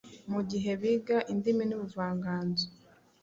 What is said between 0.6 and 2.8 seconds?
biga indimi n’ubuvanganzo,